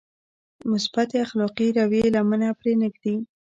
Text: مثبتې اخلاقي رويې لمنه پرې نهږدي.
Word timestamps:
مثبتې 0.71 1.17
اخلاقي 1.25 1.67
رويې 1.77 2.05
لمنه 2.15 2.49
پرې 2.59 2.73
نهږدي. 2.81 3.15